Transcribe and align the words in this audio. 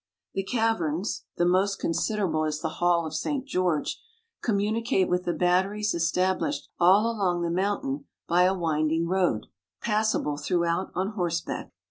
The 0.33 0.41
caverns 0.43 1.25
(the 1.37 1.45
most 1.45 1.77
considerable 1.77 2.43
is 2.45 2.59
the 2.59 2.69
hall 2.81 3.05
of 3.05 3.13
St. 3.13 3.45
George) 3.45 4.01
communicate 4.41 5.07
with 5.07 5.25
the 5.25 5.31
batteries 5.33 5.93
established 5.93 6.67
all 6.79 7.03
along 7.05 7.43
the 7.43 7.51
mountain 7.51 8.05
by 8.27 8.45
a 8.45 8.55
winding 8.57 9.05
road, 9.07 9.45
passable 9.79 10.37
throughout 10.37 10.91
on 10.95 11.09
horseback. 11.09 11.71